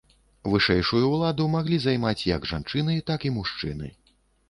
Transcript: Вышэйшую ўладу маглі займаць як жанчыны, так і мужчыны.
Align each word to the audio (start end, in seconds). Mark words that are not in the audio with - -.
Вышэйшую 0.53 1.01
ўладу 1.09 1.47
маглі 1.57 1.81
займаць 1.85 2.17
як 2.35 2.51
жанчыны, 2.55 2.99
так 3.11 3.19
і 3.31 3.37
мужчыны. 3.41 3.97